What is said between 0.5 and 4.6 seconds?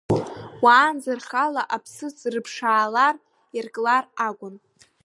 Уаанӡа рхала аԥсыӡ рыԥшаалар, ирклар акәын.